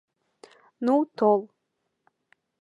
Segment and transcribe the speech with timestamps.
[0.89, 1.41] Ну, тол!